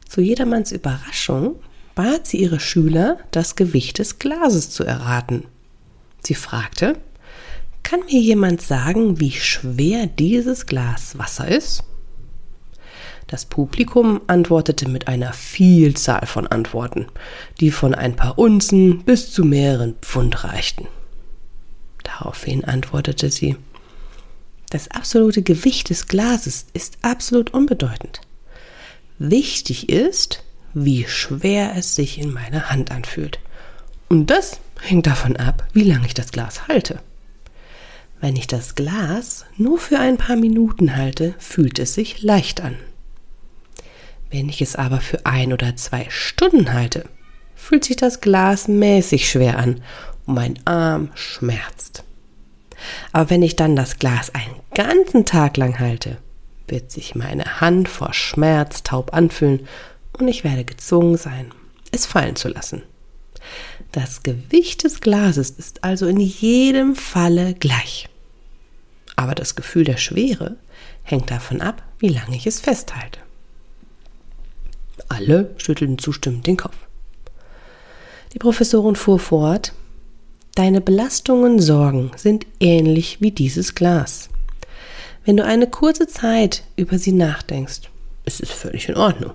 Zu 0.10 0.22
jedermanns 0.22 0.72
Überraschung 0.72 1.58
bat 1.94 2.26
sie 2.26 2.38
ihre 2.38 2.60
Schüler, 2.60 3.20
das 3.30 3.56
Gewicht 3.56 4.00
des 4.00 4.18
Glases 4.18 4.72
zu 4.72 4.84
erraten. 4.84 5.46
Sie 6.24 6.34
fragte, 6.34 6.98
kann 7.84 8.02
mir 8.06 8.20
jemand 8.20 8.62
sagen, 8.62 9.20
wie 9.20 9.32
schwer 9.32 10.08
dieses 10.08 10.66
Glas 10.66 11.18
Wasser 11.18 11.48
ist? 11.48 11.84
Das 13.28 13.46
Publikum 13.46 14.22
antwortete 14.28 14.88
mit 14.88 15.08
einer 15.08 15.34
Vielzahl 15.34 16.26
von 16.26 16.48
Antworten, 16.48 17.08
die 17.60 17.72
von 17.72 17.96
ein 17.96 18.16
paar 18.16 18.38
Unzen 18.38 19.04
bis 19.04 19.32
zu 19.32 19.44
mehreren 19.44 19.96
Pfund 20.02 20.44
reichten. 20.44 20.88
Daraufhin 22.04 22.64
antwortete 22.66 23.32
sie, 23.32 23.56
das 24.70 24.90
absolute 24.90 25.44
Gewicht 25.44 25.90
des 25.90 26.08
Glases 26.08 26.66
ist 26.74 26.98
absolut 27.02 27.54
unbedeutend. 27.54 28.22
Wichtig 29.20 29.90
ist, 29.90 30.44
wie 30.74 31.06
schwer 31.08 31.76
es 31.78 31.96
sich 31.96 32.20
in 32.20 32.34
meiner 32.34 32.70
Hand 32.70 32.92
anfühlt. 32.92 33.40
Und 34.10 34.28
das 34.28 34.60
hängt 34.82 35.08
davon 35.08 35.38
ab, 35.38 35.68
wie 35.74 35.84
lange 35.84 36.08
ich 36.08 36.14
das 36.14 36.32
Glas 36.32 36.68
halte. 36.68 37.00
Wenn 38.24 38.38
ich 38.38 38.48
das 38.48 38.76
Glas 38.76 39.44
nur 39.58 39.78
für 39.78 40.00
ein 40.00 40.16
paar 40.16 40.38
Minuten 40.38 40.96
halte, 40.96 41.36
fühlt 41.40 41.78
es 41.78 41.94
sich 41.94 42.22
leicht 42.22 42.62
an. 42.62 42.78
Wenn 44.32 44.48
ich 44.48 44.62
es 44.62 44.78
aber 44.78 45.02
für 45.02 45.26
ein 45.26 45.52
oder 45.52 45.76
zwei 45.76 46.06
Stunden 46.08 46.72
halte, 46.72 47.04
fühlt 47.54 47.84
sich 47.84 47.98
das 47.98 48.22
Glas 48.22 48.70
mäßig 48.70 49.30
schwer 49.30 49.60
an 49.60 49.82
und 50.26 50.36
mein 50.36 50.58
Arm 50.64 51.10
schmerzt. 51.16 52.06
Aber 53.12 53.30
wenn 53.30 53.42
ich 53.42 53.58
dann 53.58 53.76
das 53.76 54.00
Glas 54.00 54.34
einen 54.34 54.56
ganzen 54.74 55.26
Tag 55.26 55.58
lang 55.58 55.78
halte, 55.80 56.18
wird 56.70 56.92
sich 56.94 57.16
meine 57.16 57.60
Hand 57.60 57.90
vor 57.90 58.14
Schmerz 58.14 58.84
taub 58.84 59.14
anfühlen 59.14 59.68
und 60.18 60.30
ich 60.30 60.46
werde 60.46 60.64
gezwungen 60.64 61.18
sein, 61.18 61.52
es 61.92 62.06
fallen 62.06 62.38
zu 62.38 62.48
lassen. 62.48 62.84
Das 63.92 64.24
Gewicht 64.24 64.86
des 64.86 65.02
Glases 65.02 65.50
ist 65.50 65.84
also 65.84 66.08
in 66.08 66.22
jedem 66.22 66.96
Falle 66.96 67.54
gleich. 67.54 68.08
Aber 69.16 69.36
das 69.36 69.56
Gefühl 69.56 69.84
der 69.84 69.98
Schwere 69.98 70.56
hängt 71.04 71.30
davon 71.32 71.62
ab, 71.62 71.84
wie 72.00 72.10
lange 72.10 72.36
ich 72.36 72.48
es 72.48 72.60
festhalte. 72.60 73.20
Alle 75.10 75.54
schüttelten 75.58 75.98
zustimmend 75.98 76.48
den 76.48 76.58
Kopf. 76.58 76.78
Die 78.34 78.40
Professorin 78.40 78.96
fuhr 78.96 79.20
fort, 79.20 79.74
Deine 80.56 80.82
Belastungen, 80.82 81.60
Sorgen 81.60 82.12
sind 82.16 82.46
ähnlich 82.60 83.22
wie 83.22 83.32
dieses 83.32 83.74
Glas. 83.74 84.30
Wenn 85.26 85.38
du 85.38 85.44
eine 85.44 85.66
kurze 85.66 86.06
Zeit 86.06 86.64
über 86.76 87.00
sie 87.00 87.12
nachdenkst, 87.12 87.90
ist 88.26 88.40
es 88.40 88.52
völlig 88.52 88.88
in 88.88 88.96
Ordnung. 88.96 89.34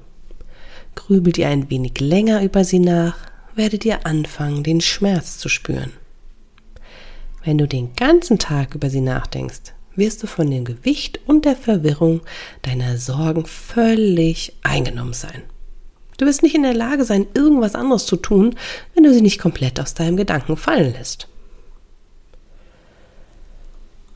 Grübel 0.95 1.33
dir 1.33 1.49
ein 1.49 1.71
wenig 1.71 1.99
länger 1.99 2.43
über 2.43 2.63
sie 2.63 2.79
nach, 2.79 3.17
werdet 3.57 3.85
ihr 3.85 4.07
anfangen, 4.07 4.63
den 4.63 4.81
Schmerz 4.81 5.39
zu 5.39 5.49
spüren. 5.49 5.93
Wenn 7.49 7.57
du 7.57 7.67
den 7.67 7.95
ganzen 7.97 8.39
Tag 8.39 8.75
über 8.75 8.91
sie 8.91 9.01
nachdenkst, 9.01 9.73
wirst 9.97 10.23
du 10.23 10.27
von 10.27 10.51
dem 10.51 10.67
Gewicht 10.67 11.19
und 11.25 11.47
der 11.47 11.57
Verwirrung 11.57 12.21
deiner 12.61 12.99
Sorgen 12.99 13.47
völlig 13.47 14.53
eingenommen 14.63 15.15
sein. 15.15 15.45
Du 16.19 16.27
wirst 16.27 16.43
nicht 16.43 16.55
in 16.55 16.63
der 16.63 16.75
Lage 16.75 17.07
sein, 17.07 17.27
irgendwas 17.33 17.75
anderes 17.75 18.05
zu 18.05 18.17
tun, 18.17 18.55
wenn 18.93 19.05
du 19.05 19.15
sie 19.15 19.23
nicht 19.23 19.41
komplett 19.41 19.81
aus 19.81 19.95
deinem 19.95 20.19
Gedanken 20.19 20.59
fallen 20.59 20.93
lässt. 20.93 21.27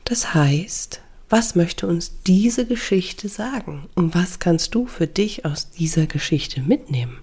Das 0.03 0.35
heißt, 0.35 1.01
was 1.27 1.55
möchte 1.55 1.87
uns 1.87 2.21
diese 2.27 2.67
Geschichte 2.67 3.29
sagen 3.29 3.89
und 3.95 4.13
was 4.13 4.37
kannst 4.37 4.75
du 4.75 4.85
für 4.85 5.07
dich 5.07 5.43
aus 5.43 5.71
dieser 5.71 6.05
Geschichte 6.05 6.61
mitnehmen? 6.61 7.22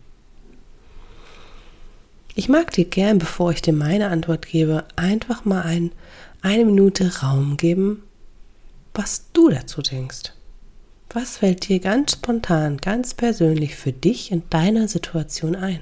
Ich 2.41 2.49
mag 2.49 2.71
dir 2.71 2.87
gern, 2.87 3.19
bevor 3.19 3.51
ich 3.53 3.61
dir 3.61 3.75
meine 3.75 4.09
Antwort 4.09 4.47
gebe, 4.47 4.87
einfach 4.97 5.45
mal 5.45 5.61
ein, 5.61 5.93
eine 6.41 6.65
Minute 6.65 7.21
Raum 7.21 7.59
geben, 7.59 8.03
was 8.95 9.27
du 9.35 9.51
dazu 9.51 9.83
denkst. 9.83 10.33
Was 11.13 11.37
fällt 11.37 11.69
dir 11.69 11.81
ganz 11.81 12.13
spontan, 12.13 12.79
ganz 12.79 13.13
persönlich 13.13 13.77
für 13.77 13.93
dich 13.93 14.33
in 14.33 14.43
deiner 14.49 14.89
Situation 14.89 15.55
ein? 15.55 15.81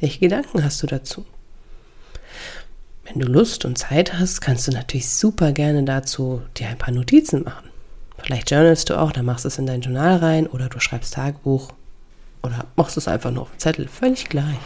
Welche 0.00 0.20
Gedanken 0.20 0.64
hast 0.64 0.82
du 0.82 0.86
dazu? 0.86 1.26
Wenn 3.04 3.18
du 3.18 3.26
Lust 3.26 3.66
und 3.66 3.76
Zeit 3.76 4.14
hast, 4.14 4.40
kannst 4.40 4.68
du 4.68 4.72
natürlich 4.72 5.10
super 5.10 5.52
gerne 5.52 5.84
dazu 5.84 6.40
dir 6.56 6.68
ein 6.68 6.78
paar 6.78 6.94
Notizen 6.94 7.42
machen. 7.42 7.68
Vielleicht 8.16 8.50
journalst 8.50 8.88
du 8.88 8.98
auch, 8.98 9.12
dann 9.12 9.26
machst 9.26 9.44
du 9.44 9.48
es 9.48 9.58
in 9.58 9.66
dein 9.66 9.82
Journal 9.82 10.16
rein 10.16 10.46
oder 10.46 10.70
du 10.70 10.80
schreibst 10.80 11.12
Tagebuch 11.12 11.74
oder 12.42 12.64
machst 12.74 12.96
es 12.96 13.06
einfach 13.06 13.32
nur 13.32 13.42
auf 13.42 13.50
dem 13.50 13.58
Zettel, 13.58 13.86
völlig 13.86 14.30
gleich. 14.30 14.56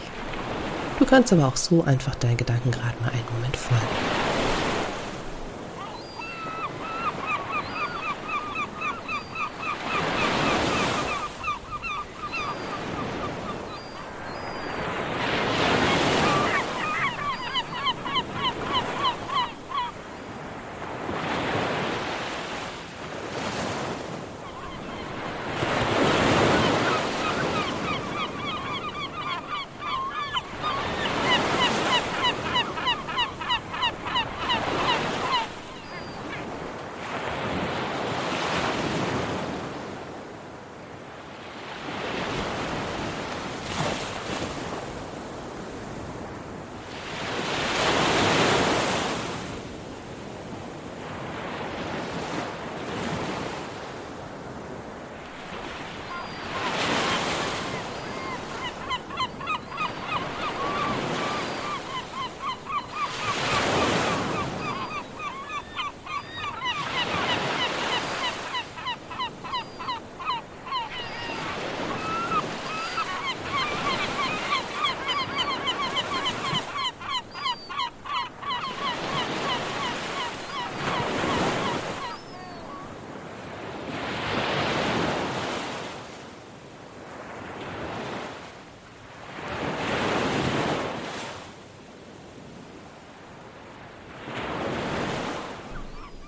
Du 1.01 1.07
kannst 1.07 1.33
aber 1.33 1.49
auch 1.49 1.57
so 1.57 1.83
einfach 1.83 2.15
deinen 2.17 2.37
Gedanken 2.37 2.71
gerade 2.71 2.95
mal 3.01 3.09
einen 3.09 3.25
Moment 3.35 3.57
folgen. 3.57 4.30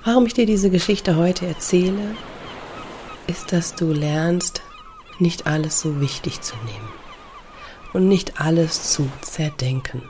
Warum 0.04 0.26
ich 0.26 0.35
dir 0.35 0.47
diese 0.47 0.68
Geschichte 0.68 1.14
heute 1.14 1.47
erzähle, 1.47 2.16
ist, 3.28 3.52
dass 3.52 3.76
du 3.76 3.92
lernst, 3.92 4.61
nicht 5.21 5.47
alles 5.47 5.80
so 5.80 6.00
wichtig 6.00 6.40
zu 6.40 6.56
nehmen 6.56 6.88
und 7.92 8.09
nicht 8.09 8.40
alles 8.40 8.90
zu 8.90 9.09
zerdenken. 9.21 10.02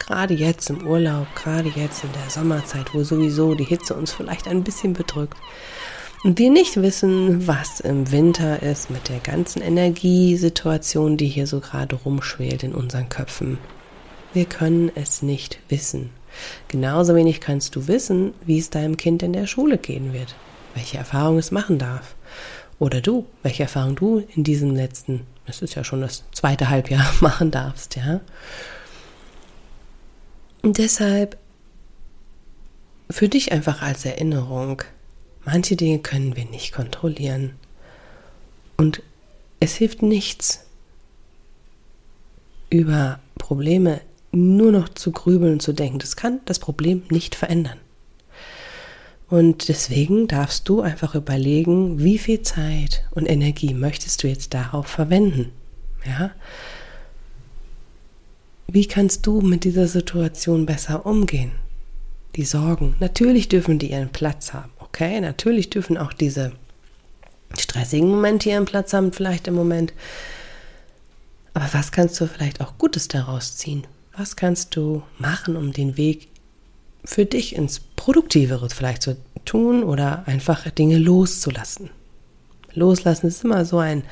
Gerade 0.00 0.34
jetzt 0.34 0.68
im 0.68 0.84
Urlaub, 0.84 1.28
gerade 1.36 1.68
jetzt 1.68 2.02
in 2.02 2.10
der 2.12 2.28
Sommerzeit, 2.28 2.92
wo 2.92 3.04
sowieso 3.04 3.54
die 3.54 3.62
Hitze 3.62 3.94
uns 3.94 4.12
vielleicht 4.12 4.48
ein 4.48 4.64
bisschen 4.64 4.94
bedrückt 4.94 5.38
und 6.24 6.40
wir 6.40 6.50
nicht 6.50 6.82
wissen, 6.82 7.46
was 7.46 7.78
im 7.78 8.10
Winter 8.10 8.64
ist 8.64 8.90
mit 8.90 9.08
der 9.08 9.20
ganzen 9.20 9.62
Energiesituation, 9.62 11.16
die 11.16 11.28
hier 11.28 11.46
so 11.46 11.60
gerade 11.60 11.94
rumschwelt 11.94 12.64
in 12.64 12.74
unseren 12.74 13.08
Köpfen. 13.08 13.58
Wir 14.32 14.46
können 14.46 14.90
es 14.96 15.22
nicht 15.22 15.60
wissen. 15.68 16.10
Genauso 16.68 17.14
wenig 17.14 17.40
kannst 17.40 17.76
du 17.76 17.88
wissen, 17.88 18.34
wie 18.44 18.58
es 18.58 18.70
deinem 18.70 18.96
Kind 18.96 19.22
in 19.22 19.32
der 19.32 19.46
Schule 19.46 19.78
gehen 19.78 20.12
wird, 20.12 20.34
welche 20.74 20.98
Erfahrungen 20.98 21.38
es 21.38 21.50
machen 21.50 21.78
darf. 21.78 22.14
Oder 22.78 23.00
du, 23.00 23.26
welche 23.42 23.64
Erfahrung 23.64 23.96
du 23.96 24.24
in 24.34 24.44
diesem 24.44 24.74
letzten, 24.74 25.26
das 25.46 25.62
ist 25.62 25.74
ja 25.74 25.84
schon 25.84 26.00
das 26.00 26.24
zweite 26.32 26.70
Halbjahr, 26.70 27.06
machen 27.20 27.50
darfst, 27.50 27.96
ja. 27.96 28.20
Und 30.62 30.78
deshalb 30.78 31.36
für 33.10 33.28
dich 33.28 33.52
einfach 33.52 33.82
als 33.82 34.04
Erinnerung, 34.04 34.82
manche 35.44 35.76
Dinge 35.76 35.98
können 35.98 36.36
wir 36.36 36.46
nicht 36.46 36.72
kontrollieren. 36.72 37.54
Und 38.76 39.02
es 39.60 39.76
hilft 39.76 40.02
nichts, 40.02 40.64
über 42.70 43.20
Probleme 43.38 44.00
nur 44.34 44.72
noch 44.72 44.88
zu 44.88 45.12
grübeln 45.12 45.60
zu 45.60 45.72
denken. 45.72 45.98
Das 45.98 46.16
kann 46.16 46.40
das 46.44 46.58
Problem 46.58 47.02
nicht 47.10 47.34
verändern. 47.34 47.78
Und 49.28 49.68
deswegen 49.68 50.28
darfst 50.28 50.68
du 50.68 50.80
einfach 50.80 51.14
überlegen, 51.14 51.98
wie 52.02 52.18
viel 52.18 52.42
Zeit 52.42 53.04
und 53.12 53.26
Energie 53.26 53.74
möchtest 53.74 54.22
du 54.22 54.28
jetzt 54.28 54.54
darauf 54.54 54.86
verwenden? 54.86 55.50
Ja? 56.06 56.30
Wie 58.68 58.86
kannst 58.86 59.26
du 59.26 59.40
mit 59.40 59.64
dieser 59.64 59.88
Situation 59.88 60.66
besser 60.66 61.06
umgehen? 61.06 61.52
Die 62.36 62.44
Sorgen, 62.44 62.96
natürlich 63.00 63.48
dürfen 63.48 63.78
die 63.78 63.92
ihren 63.92 64.10
Platz 64.10 64.52
haben, 64.52 64.72
okay? 64.80 65.20
Natürlich 65.20 65.70
dürfen 65.70 65.96
auch 65.96 66.12
diese 66.12 66.52
stressigen 67.56 68.08
Momente 68.08 68.50
ihren 68.50 68.64
Platz 68.64 68.92
haben, 68.92 69.12
vielleicht 69.12 69.46
im 69.46 69.54
Moment. 69.54 69.92
Aber 71.54 71.68
was 71.72 71.92
kannst 71.92 72.20
du 72.20 72.26
vielleicht 72.26 72.60
auch 72.60 72.76
Gutes 72.78 73.08
daraus 73.08 73.56
ziehen? 73.56 73.86
Was 74.16 74.36
kannst 74.36 74.76
du 74.76 75.02
machen, 75.18 75.56
um 75.56 75.72
den 75.72 75.96
Weg 75.96 76.28
für 77.04 77.26
dich 77.26 77.56
ins 77.56 77.80
Produktivere 77.80 78.70
vielleicht 78.70 79.02
zu 79.02 79.16
tun 79.44 79.82
oder 79.82 80.22
einfach 80.26 80.70
Dinge 80.70 80.98
loszulassen? 80.98 81.90
Loslassen 82.74 83.26
ist 83.26 83.42
immer 83.42 83.64
so 83.64 83.78
ein 83.78 84.04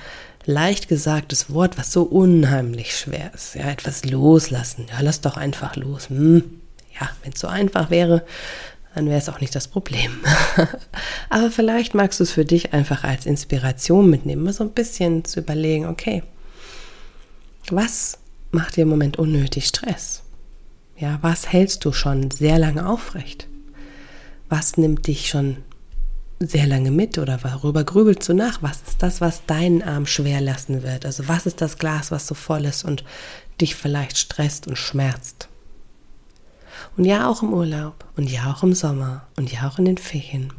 leicht 0.44 0.88
gesagtes 0.88 1.52
Wort, 1.54 1.78
was 1.78 1.92
so 1.92 2.02
unheimlich 2.02 2.96
schwer 2.96 3.32
ist. 3.32 3.54
Ja, 3.54 3.70
etwas 3.70 4.04
loslassen. 4.04 4.86
Ja, 4.90 5.00
lass 5.02 5.20
doch 5.20 5.36
einfach 5.36 5.76
los. 5.76 6.08
Hm. 6.08 6.60
Ja, 7.00 7.08
wenn 7.22 7.32
es 7.32 7.38
so 7.40 7.46
einfach 7.46 7.90
wäre, 7.90 8.24
dann 8.96 9.06
wäre 9.06 9.18
es 9.18 9.28
auch 9.28 9.40
nicht 9.40 9.54
das 9.54 9.68
Problem. 9.68 10.20
Aber 11.30 11.50
vielleicht 11.52 11.94
magst 11.94 12.18
du 12.18 12.24
es 12.24 12.32
für 12.32 12.44
dich 12.44 12.72
einfach 12.72 13.04
als 13.04 13.24
Inspiration 13.24 14.10
mitnehmen, 14.10 14.42
mal 14.42 14.52
so 14.52 14.64
ein 14.64 14.72
bisschen 14.72 15.24
zu 15.24 15.40
überlegen, 15.40 15.86
okay, 15.86 16.24
was 17.70 18.18
macht 18.52 18.76
dir 18.76 18.82
im 18.82 18.88
Moment 18.88 19.18
unnötig 19.18 19.66
Stress? 19.66 20.22
Ja, 20.96 21.18
was 21.22 21.52
hältst 21.52 21.84
du 21.84 21.92
schon 21.92 22.30
sehr 22.30 22.58
lange 22.58 22.86
aufrecht? 22.88 23.48
Was 24.48 24.76
nimmt 24.76 25.06
dich 25.06 25.28
schon 25.28 25.56
sehr 26.38 26.66
lange 26.66 26.90
mit 26.90 27.18
oder 27.18 27.42
worüber 27.42 27.84
grübelst 27.84 28.28
du 28.28 28.34
nach? 28.34 28.62
Was 28.62 28.82
ist 28.86 29.02
das, 29.02 29.20
was 29.20 29.46
deinen 29.46 29.82
Arm 29.82 30.06
schwer 30.06 30.40
lassen 30.40 30.82
wird? 30.82 31.06
Also 31.06 31.28
was 31.28 31.46
ist 31.46 31.60
das 31.60 31.78
Glas, 31.78 32.10
was 32.10 32.26
so 32.26 32.34
voll 32.34 32.64
ist 32.64 32.84
und 32.84 33.04
dich 33.60 33.74
vielleicht 33.74 34.18
stresst 34.18 34.66
und 34.66 34.76
schmerzt? 34.76 35.48
Und 36.96 37.04
ja, 37.04 37.28
auch 37.28 37.42
im 37.42 37.52
Urlaub 37.52 38.04
und 38.16 38.30
ja, 38.30 38.52
auch 38.52 38.62
im 38.62 38.74
Sommer 38.74 39.26
und 39.36 39.50
ja, 39.52 39.68
auch 39.68 39.78
in 39.78 39.86
den 39.86 39.98
Ferien 39.98 40.52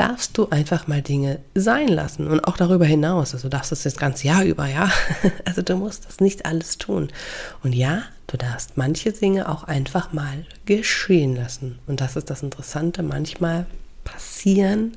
darfst 0.00 0.38
du 0.38 0.48
einfach 0.48 0.86
mal 0.86 1.02
Dinge 1.02 1.40
sein 1.54 1.88
lassen 1.88 2.26
und 2.26 2.46
auch 2.46 2.56
darüber 2.56 2.86
hinaus. 2.86 3.34
Also 3.34 3.48
du 3.48 3.50
darfst 3.50 3.70
das 3.70 3.82
das 3.82 3.98
ganze 3.98 4.28
Jahr 4.28 4.44
über, 4.44 4.66
ja. 4.66 4.90
Also 5.44 5.60
du 5.60 5.76
musst 5.76 6.06
das 6.06 6.20
nicht 6.20 6.46
alles 6.46 6.78
tun. 6.78 7.08
Und 7.62 7.74
ja, 7.74 8.04
du 8.26 8.38
darfst 8.38 8.78
manche 8.78 9.12
Dinge 9.12 9.46
auch 9.46 9.64
einfach 9.64 10.14
mal 10.14 10.46
geschehen 10.64 11.36
lassen. 11.36 11.78
Und 11.86 12.00
das 12.00 12.16
ist 12.16 12.30
das 12.30 12.42
Interessante. 12.42 13.02
Manchmal 13.02 13.66
passieren 14.02 14.96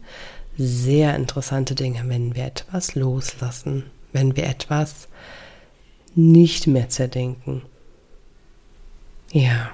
sehr 0.58 1.18
interessante 1.18 1.76
Dinge, 1.76 2.04
wenn 2.06 2.34
wir 2.34 2.46
etwas 2.46 2.96
loslassen, 2.96 3.84
wenn 4.14 4.38
wir 4.38 4.46
etwas 4.46 5.10
nicht 6.16 6.66
mehr 6.66 6.88
zerdenken. 6.88 7.64
Ja. 9.34 9.72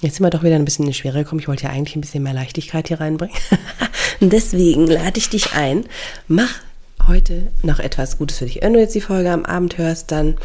Jetzt 0.00 0.16
sind 0.16 0.26
wir 0.26 0.30
doch 0.30 0.42
wieder 0.42 0.56
ein 0.56 0.64
bisschen 0.64 0.84
in 0.84 0.92
die 0.92 0.96
Schwere 0.96 1.24
gekommen. 1.24 1.40
Ich 1.40 1.48
wollte 1.48 1.64
ja 1.64 1.70
eigentlich 1.70 1.96
ein 1.96 2.02
bisschen 2.02 2.22
mehr 2.22 2.34
Leichtigkeit 2.34 2.88
hier 2.88 3.00
reinbringen. 3.00 3.36
Und 4.20 4.32
deswegen 4.32 4.86
lade 4.86 5.18
ich 5.18 5.28
dich 5.28 5.52
ein, 5.52 5.84
mach 6.28 6.60
heute 7.06 7.48
noch 7.62 7.78
etwas 7.78 8.18
Gutes 8.18 8.38
für 8.38 8.46
dich. 8.46 8.60
Wenn 8.62 8.72
du 8.72 8.80
jetzt 8.80 8.94
die 8.94 9.00
Folge 9.00 9.30
am 9.30 9.44
Abend 9.44 9.78
hörst, 9.78 10.10
dann 10.10 10.36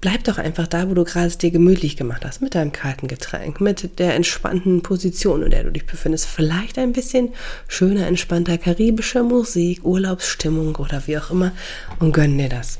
bleib 0.00 0.24
doch 0.24 0.38
einfach 0.38 0.66
da, 0.66 0.88
wo 0.88 0.94
du 0.94 1.04
gerade 1.04 1.26
es 1.26 1.38
dir 1.38 1.50
gemütlich 1.50 1.96
gemacht 1.96 2.24
hast, 2.24 2.40
mit 2.40 2.54
deinem 2.54 2.72
kalten 2.72 3.06
Getränk, 3.06 3.60
mit 3.60 3.98
der 3.98 4.14
entspannten 4.14 4.82
Position, 4.82 5.42
in 5.42 5.50
der 5.50 5.64
du 5.64 5.70
dich 5.70 5.86
befindest. 5.86 6.26
Vielleicht 6.26 6.78
ein 6.78 6.92
bisschen 6.92 7.30
schöner, 7.68 8.06
entspannter 8.06 8.58
karibischer 8.58 9.22
Musik, 9.22 9.84
Urlaubsstimmung 9.84 10.76
oder 10.76 11.06
wie 11.06 11.18
auch 11.18 11.30
immer 11.30 11.52
und 11.98 12.12
gönn 12.12 12.38
dir 12.38 12.48
das. 12.48 12.78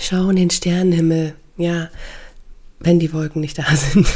Schau 0.00 0.28
in 0.30 0.36
den 0.36 0.50
Sternenhimmel, 0.50 1.34
ja, 1.56 1.88
wenn 2.80 2.98
die 2.98 3.12
Wolken 3.12 3.40
nicht 3.40 3.58
da 3.58 3.64
sind. 3.76 4.06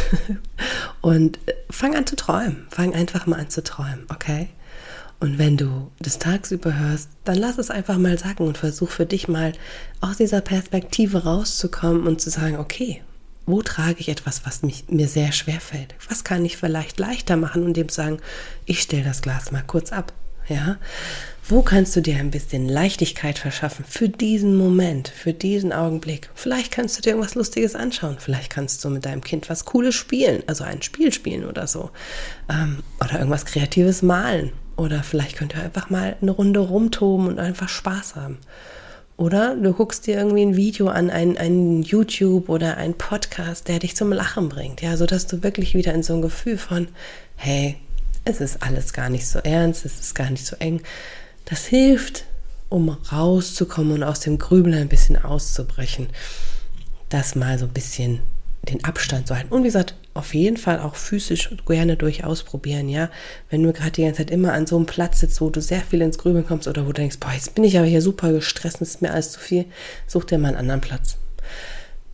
Und 1.00 1.38
fang 1.70 1.94
an 1.94 2.06
zu 2.06 2.16
träumen. 2.16 2.66
Fang 2.70 2.94
einfach 2.94 3.26
mal 3.26 3.38
an 3.38 3.50
zu 3.50 3.62
träumen, 3.62 4.06
okay? 4.08 4.48
Und 5.20 5.38
wenn 5.38 5.56
du 5.56 5.90
das 5.98 6.18
tagsüber 6.18 6.78
hörst, 6.78 7.10
dann 7.24 7.38
lass 7.38 7.58
es 7.58 7.70
einfach 7.70 7.98
mal 7.98 8.18
sacken 8.18 8.46
und 8.46 8.56
versuch 8.56 8.90
für 8.90 9.06
dich 9.06 9.26
mal 9.26 9.52
aus 10.00 10.16
dieser 10.18 10.40
Perspektive 10.40 11.24
rauszukommen 11.24 12.06
und 12.06 12.20
zu 12.20 12.30
sagen, 12.30 12.56
okay, 12.56 13.02
wo 13.46 13.62
trage 13.62 13.96
ich 13.98 14.10
etwas, 14.10 14.46
was 14.46 14.62
mich, 14.62 14.84
mir 14.88 15.08
sehr 15.08 15.32
schwer 15.32 15.60
fällt? 15.60 15.94
Was 16.08 16.22
kann 16.22 16.44
ich 16.44 16.56
vielleicht 16.56 16.98
leichter 16.98 17.36
machen 17.36 17.64
und 17.64 17.76
dem 17.76 17.88
sagen, 17.88 18.18
ich 18.66 18.80
stelle 18.80 19.04
das 19.04 19.22
Glas 19.22 19.50
mal 19.50 19.64
kurz 19.66 19.90
ab. 19.90 20.12
Ja? 20.48 20.76
Wo 21.48 21.62
kannst 21.62 21.96
du 21.96 22.02
dir 22.02 22.16
ein 22.16 22.30
bisschen 22.30 22.68
Leichtigkeit 22.68 23.38
verschaffen 23.38 23.86
für 23.88 24.08
diesen 24.08 24.54
Moment, 24.54 25.08
für 25.08 25.32
diesen 25.32 25.72
Augenblick? 25.72 26.28
Vielleicht 26.34 26.72
kannst 26.72 26.98
du 26.98 27.02
dir 27.02 27.10
irgendwas 27.10 27.34
Lustiges 27.34 27.74
anschauen. 27.74 28.18
Vielleicht 28.20 28.50
kannst 28.50 28.84
du 28.84 28.90
mit 28.90 29.06
deinem 29.06 29.24
Kind 29.24 29.48
was 29.48 29.64
Cooles 29.64 29.94
spielen, 29.94 30.42
also 30.46 30.62
ein 30.62 30.82
Spiel 30.82 31.10
spielen 31.10 31.46
oder 31.46 31.66
so. 31.66 31.90
Ähm, 32.50 32.82
oder 33.00 33.14
irgendwas 33.14 33.46
Kreatives 33.46 34.02
malen. 34.02 34.52
Oder 34.78 35.02
vielleicht 35.02 35.36
könnt 35.36 35.56
ihr 35.56 35.62
einfach 35.62 35.90
mal 35.90 36.16
eine 36.22 36.30
Runde 36.30 36.60
rumtoben 36.60 37.26
und 37.26 37.40
einfach 37.40 37.68
Spaß 37.68 38.14
haben. 38.14 38.38
Oder 39.16 39.56
du 39.56 39.72
guckst 39.72 40.06
dir 40.06 40.16
irgendwie 40.16 40.42
ein 40.42 40.54
Video 40.54 40.86
an, 40.86 41.10
ein, 41.10 41.36
ein 41.36 41.82
YouTube 41.82 42.48
oder 42.48 42.76
ein 42.76 42.94
Podcast, 42.94 43.66
der 43.66 43.80
dich 43.80 43.96
zum 43.96 44.12
Lachen 44.12 44.48
bringt, 44.48 44.80
ja, 44.80 44.96
sodass 44.96 45.26
du 45.26 45.42
wirklich 45.42 45.74
wieder 45.74 45.92
in 45.92 46.04
so 46.04 46.14
ein 46.14 46.22
Gefühl 46.22 46.56
von, 46.56 46.86
hey, 47.34 47.74
es 48.24 48.40
ist 48.40 48.62
alles 48.62 48.92
gar 48.92 49.10
nicht 49.10 49.26
so 49.26 49.40
ernst, 49.40 49.84
es 49.84 49.98
ist 49.98 50.14
gar 50.14 50.30
nicht 50.30 50.46
so 50.46 50.54
eng. 50.60 50.80
Das 51.44 51.66
hilft, 51.66 52.24
um 52.68 52.90
rauszukommen 52.90 53.94
und 53.94 54.02
aus 54.04 54.20
dem 54.20 54.38
Grübeln 54.38 54.76
ein 54.76 54.88
bisschen 54.88 55.16
auszubrechen. 55.16 56.06
Das 57.08 57.34
mal 57.34 57.58
so 57.58 57.64
ein 57.64 57.72
bisschen 57.72 58.20
den 58.62 58.84
Abstand 58.84 59.26
zu 59.26 59.34
halten. 59.34 59.52
Und 59.52 59.62
wie 59.62 59.68
gesagt, 59.68 59.96
auf 60.18 60.34
jeden 60.34 60.56
Fall 60.56 60.80
auch 60.80 60.96
physisch 60.96 61.50
gerne 61.66 61.96
durchaus 61.96 62.42
probieren, 62.42 62.88
ja. 62.88 63.10
Wenn 63.48 63.62
du 63.62 63.72
gerade 63.72 63.92
die 63.92 64.02
ganze 64.02 64.18
Zeit 64.18 64.30
immer 64.30 64.52
an 64.52 64.66
so 64.66 64.76
einem 64.76 64.86
Platz 64.86 65.20
sitzt, 65.20 65.40
wo 65.40 65.48
du 65.48 65.60
sehr 65.60 65.80
viel 65.80 66.02
ins 66.02 66.18
Grübeln 66.18 66.46
kommst 66.46 66.68
oder 66.68 66.82
wo 66.82 66.88
du 66.88 66.94
denkst, 66.94 67.18
boah, 67.20 67.32
jetzt 67.32 67.54
bin 67.54 67.64
ich 67.64 67.78
aber 67.78 67.86
hier 67.86 68.02
super 68.02 68.32
gestresst, 68.32 68.80
ist 68.80 69.00
mir 69.00 69.12
alles 69.12 69.32
zu 69.32 69.40
viel, 69.40 69.64
such 70.06 70.24
dir 70.24 70.38
mal 70.38 70.48
einen 70.48 70.58
anderen 70.58 70.80
Platz. 70.80 71.16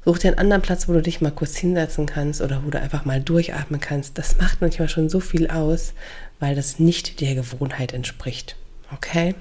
Such 0.05 0.19
dir 0.19 0.29
einen 0.29 0.39
anderen 0.39 0.63
Platz, 0.63 0.87
wo 0.87 0.93
du 0.93 1.01
dich 1.01 1.23
mal 1.23 1.31
kurz 1.31 1.57
hinsetzen 1.57 2.05
kannst 2.05 2.43
oder 2.43 2.63
wo 2.65 2.71
du 2.71 2.79
einfach 2.79 3.07
mal 3.07 3.23
durchatmen 3.23 3.81
kannst. 3.81 4.19
Das 4.19 4.39
macht 4.39 4.61
manchmal 4.61 4.91
schon 4.91 5.09
so 5.09 5.19
viel 5.19 5.49
aus, 5.49 5.95
weil 6.41 6.55
das 6.55 6.79
nicht 6.79 7.23
der 7.23 7.35
Gewohnheit 7.35 7.95
entspricht. 7.95 8.57
Okay? 8.93 9.35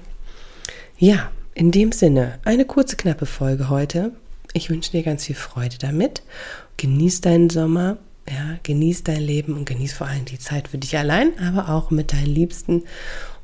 Ja, 0.96 1.30
in 1.54 1.70
dem 1.70 1.92
Sinne, 1.92 2.38
eine 2.44 2.64
kurze, 2.64 2.96
knappe 2.96 3.26
Folge 3.26 3.68
heute. 3.68 4.12
Ich 4.54 4.70
wünsche 4.70 4.92
dir 4.92 5.02
ganz 5.02 5.26
viel 5.26 5.36
Freude 5.36 5.76
damit. 5.78 6.22
Genieß 6.78 7.20
deinen 7.20 7.50
Sommer, 7.50 7.98
ja, 8.28 8.58
genieß 8.62 9.04
dein 9.04 9.20
Leben 9.20 9.54
und 9.54 9.66
genieß 9.66 9.92
vor 9.92 10.06
allem 10.06 10.24
die 10.24 10.38
Zeit 10.38 10.68
für 10.68 10.78
dich 10.78 10.96
allein, 10.96 11.38
aber 11.38 11.68
auch 11.68 11.90
mit 11.90 12.12
deinen 12.12 12.26
Liebsten 12.26 12.84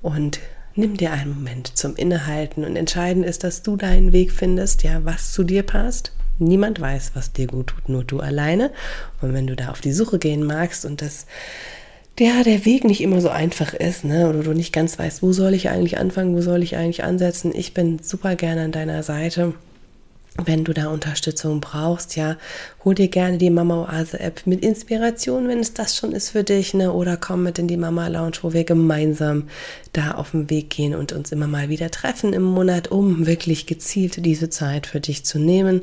und 0.03 0.41
nimm 0.75 0.97
dir 0.97 1.13
einen 1.13 1.35
Moment 1.35 1.77
zum 1.77 1.97
Innehalten 1.97 2.65
und 2.65 2.77
entscheidend 2.77 3.27
ist, 3.27 3.45
dass 3.45 3.63
du 3.63 3.77
deinen 3.77 4.13
Weg 4.13 4.33
findest, 4.33 4.83
ja, 4.83 5.05
was 5.05 5.33
zu 5.33 5.45
dir 5.45 5.63
passt. 5.63 6.13
Niemand 6.39 6.81
weiß, 6.81 7.13
was 7.15 7.33
dir 7.33 7.47
gut 7.47 7.69
tut, 7.69 7.89
nur 7.91 8.03
du 8.03 8.21
alleine. 8.21 8.71
Und 9.21 9.35
wenn 9.35 9.47
du 9.47 9.57
da 9.57 9.69
auf 9.69 9.83
die 9.83 9.93
Suche 9.93 10.19
gehen 10.19 10.43
magst 10.43 10.87
und 10.87 11.03
das 11.03 11.27
ja, 12.19 12.43
der 12.43 12.67
Weg 12.67 12.85
nicht 12.85 13.01
immer 13.01 13.23
so 13.23 13.31
einfach 13.31 13.73
ist, 13.73 14.05
ne? 14.05 14.29
Oder 14.29 14.43
du 14.43 14.53
nicht 14.53 14.75
ganz 14.75 14.99
weißt, 14.99 15.23
wo 15.23 15.33
soll 15.33 15.55
ich 15.55 15.71
eigentlich 15.71 15.97
anfangen, 15.99 16.37
wo 16.37 16.43
soll 16.43 16.63
ich 16.63 16.77
eigentlich 16.77 17.03
ansetzen. 17.03 17.51
Ich 17.55 17.73
bin 17.73 18.01
super 18.03 18.37
gerne 18.37 18.65
an 18.65 18.73
deiner 18.73 19.03
Seite 19.03 19.55
wenn 20.47 20.65
du 20.65 20.73
da 20.73 20.89
Unterstützung 20.89 21.61
brauchst, 21.61 22.17
ja, 22.17 22.37
hol 22.85 22.95
dir 22.95 23.09
gerne 23.09 23.39
die 23.39 23.51
Mama 23.51 23.85
Oase 23.85 24.21
App 24.21 24.47
mit 24.47 24.63
Inspiration, 24.63 25.49
wenn 25.49 25.61
es 25.61 25.75
das 25.75 25.97
schon 25.97 26.13
ist 26.13 26.31
für 26.31 26.45
dich, 26.45 26.75
ne, 26.75 26.93
oder 26.93 27.17
komm 27.17 27.43
mit 27.43 27.59
in 27.59 27.69
die 27.69 27.77
Mama 27.77 28.09
Lounge, 28.09 28.39
wo 28.43 28.53
wir 28.53 28.65
gemeinsam 28.65 29.49
da 29.93 30.13
auf 30.13 30.33
den 30.33 30.51
Weg 30.51 30.71
gehen 30.71 30.95
und 30.95 31.13
uns 31.13 31.33
immer 31.33 31.47
mal 31.47 31.69
wieder 31.69 31.91
treffen 31.91 32.33
im 32.33 32.43
Monat, 32.43 32.89
um 32.89 33.27
wirklich 33.27 33.67
gezielt 33.67 34.25
diese 34.25 34.51
Zeit 34.51 34.87
für 34.87 35.01
dich 35.01 35.25
zu 35.25 35.39
nehmen. 35.39 35.83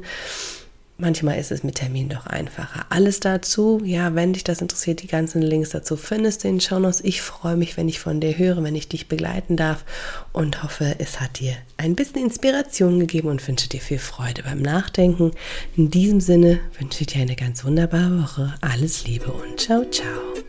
Manchmal 1.00 1.38
ist 1.38 1.52
es 1.52 1.64
mit 1.64 1.76
Termin 1.76 2.10
doch 2.10 2.26
einfacher. 2.26 2.86
Alles 2.90 3.20
dazu, 3.20 3.82
ja, 3.84 4.16
wenn 4.16 4.34
dich 4.34 4.44
das 4.44 4.62
interessiert, 4.62 5.04
die 5.04 5.08
ganzen 5.08 5.44
Links 5.44 5.70
dazu 5.70 5.96
findest 5.96 6.44
du 6.44 6.48
in 6.48 6.56
den 6.56 6.62
Shownotes. 6.62 7.02
Ich 7.04 7.22
freue 7.22 7.56
mich, 7.56 7.78
wenn 7.78 7.88
ich 7.88 8.00
von 8.00 8.20
dir 8.20 8.36
höre, 8.36 8.64
wenn 8.64 8.76
ich 8.76 8.90
dich 8.90 9.08
begleiten 9.08 9.58
darf 9.58 9.86
und 10.34 10.64
hoffe, 10.64 10.96
es 10.98 11.20
hat 11.20 11.40
dir 11.40 11.54
ein 11.78 11.96
bisschen 11.96 12.24
Inspiration 12.24 13.00
gegeben 13.00 13.28
und 13.28 13.48
wünsche 13.48 13.70
dir 13.70 13.80
viel 13.80 14.00
Freude 14.00 14.42
beim 14.42 14.62
Nachdenken. 14.62 15.34
In 15.76 15.92
diesem 15.92 16.20
Sinne 16.20 16.60
wünsche 16.80 17.02
ich 17.02 17.08
dir 17.08 17.22
eine 17.22 17.36
ganz 17.36 17.64
wunderbare 17.64 18.24
Woche. 18.24 18.56
Alles 18.62 19.06
Liebe 19.06 19.32
und 19.32 19.60
ciao, 19.60 19.86
ciao. 19.86 20.47